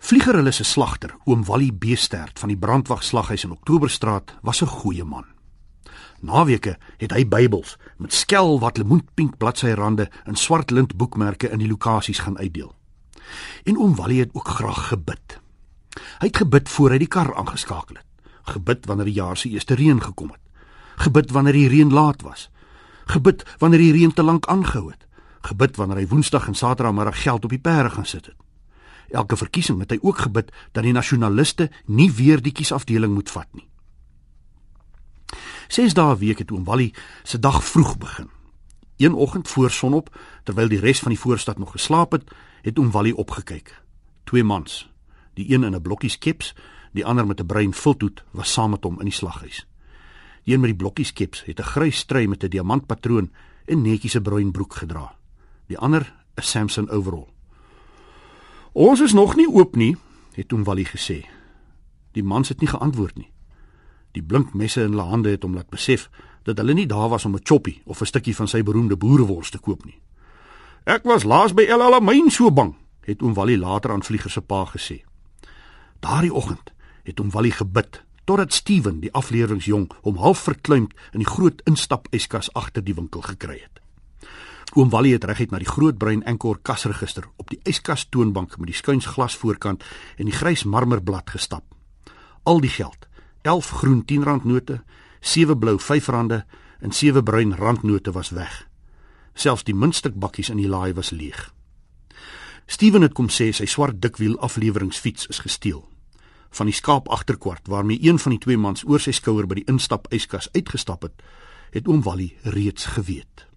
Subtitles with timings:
[0.00, 5.04] Vlieger hulle se slagter, oom Wallie Beestert van die brandwagslaghuis in Oktoberstraat, was 'n goeie
[5.04, 5.24] man.
[6.20, 11.68] Naweke het hy Bybels met skel wat lemoenpink bladsyrande en swart lint boekmerke in die
[11.68, 12.74] lokasies gaan uitdeel.
[13.64, 15.40] En oom Wallie het ook graag gebid.
[16.18, 18.06] Hy het gebid voor hy die kar aangeskakel het.
[18.42, 20.40] Gebid wanneer die jaar se eerste reën gekom het.
[20.96, 22.50] Gebid wanneer die reën laat was.
[23.04, 25.06] Gebid wanneer die reën te lank aangehou het.
[25.40, 28.49] Gebid wanneer hy Woensdag en Saterdagmiddag geld op die perde gaan sit het.
[29.10, 33.48] Elke verkiesing het hy ook gebid dat die nasionaliste nie weer die kiesafdeling moet vat
[33.52, 33.66] nie.
[35.68, 38.28] Ses dae 'n week het oom Wallie se dag vroeg begin.
[38.96, 42.30] Een oggend voor sonop, terwyl die res van die voorstad nog geslaap het,
[42.62, 43.82] het oom Wallie opgekyk.
[44.24, 44.90] Twee mans,
[45.34, 46.54] die een in 'n blokkie skeps,
[46.92, 49.66] die ander met 'n bruin vilthoed, was saam met hom in die slaghuis.
[50.44, 53.30] Die een met die blokkie skeps het 'n grys stry met 'n diamantpatroon
[53.64, 55.14] en netjies 'n bruin broek gedra.
[55.66, 57.28] Die ander 'n Samson overall.
[58.72, 59.96] "Ons is nog nie oop nie,"
[60.34, 61.26] het oom Wallie gesê.
[62.12, 63.30] Die mans het nie geantwoord nie.
[64.12, 66.10] Die blink messe in hulle hande het hom laat besef
[66.42, 69.50] dat hulle nie daar was om 'n choppie of 'n stukkie van sy beroemde boerewors
[69.50, 70.00] te koop nie.
[70.84, 74.40] Ek was laas by El Alamein so bang, het oom Wallie later aan Vlieger se
[74.40, 75.04] pa gesê.
[76.00, 76.72] Daardie oggend
[77.02, 82.06] het oom Wallie gebid totdat Steven, die afleeringsjong, hom half verkleumd in die groot instap
[82.14, 83.80] yskas agter die winkel gekry het.
[84.74, 88.68] Oom Wallie het reguit na die groot bruin Enkor kasregister op die yskas toonbank met
[88.70, 89.82] die skuins glas voorkant
[90.16, 91.64] en die grys marmerblad gestap.
[92.46, 93.08] Al die geld,
[93.42, 94.78] 11 groen 10 rand note,
[95.20, 96.44] 7 blou 5 rande
[96.78, 98.68] en 7 bruin randnote was weg.
[99.34, 101.50] Selfs die muntstuk bakkies in die laai was leeg.
[102.66, 105.82] Steven het kom sê sy swart dikwiel afleweringsfiets is gesteel.
[106.54, 109.66] Van die skaap agterkwart waarmee een van die twee mans oor sy skouer by die
[109.66, 111.22] instap yskas uitgestap het,
[111.74, 113.49] het oom Wallie reeds geweet.